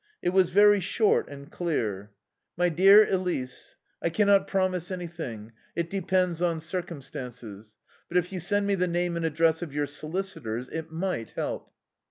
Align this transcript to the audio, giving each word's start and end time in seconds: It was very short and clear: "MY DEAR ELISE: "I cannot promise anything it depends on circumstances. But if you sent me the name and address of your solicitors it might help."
It 0.23 0.29
was 0.29 0.49
very 0.49 0.79
short 0.79 1.29
and 1.29 1.51
clear: 1.51 2.09
"MY 2.57 2.69
DEAR 2.69 3.05
ELISE: 3.07 3.75
"I 4.01 4.09
cannot 4.09 4.47
promise 4.47 4.89
anything 4.89 5.51
it 5.75 5.91
depends 5.91 6.41
on 6.41 6.59
circumstances. 6.59 7.77
But 8.07 8.17
if 8.17 8.33
you 8.33 8.39
sent 8.39 8.65
me 8.65 8.73
the 8.73 8.87
name 8.87 9.15
and 9.15 9.25
address 9.25 9.61
of 9.61 9.75
your 9.75 9.85
solicitors 9.85 10.69
it 10.69 10.91
might 10.91 11.29
help." 11.35 11.69